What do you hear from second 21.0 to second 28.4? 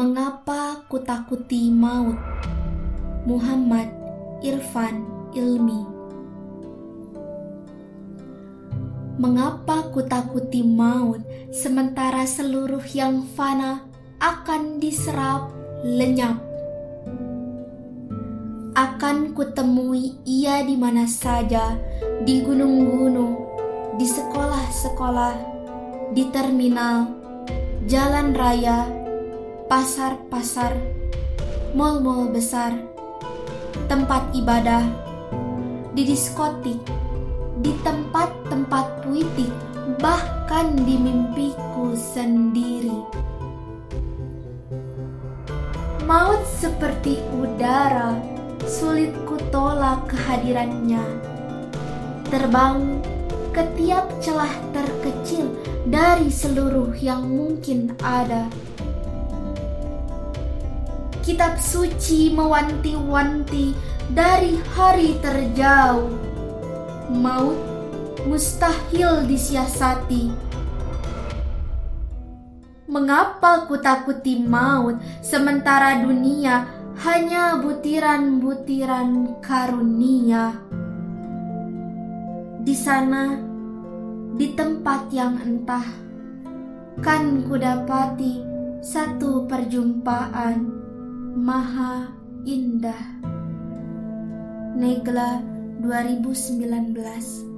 saja, di gunung-gunung, di sekolah-sekolah, di terminal, jalan